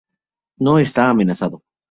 No 0.57 0.79
está 0.79 1.11
amenazado. 1.11 1.61